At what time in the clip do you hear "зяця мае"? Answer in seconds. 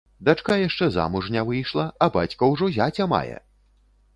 2.79-3.37